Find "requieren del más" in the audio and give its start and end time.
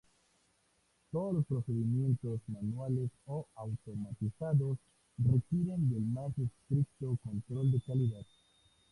5.19-6.31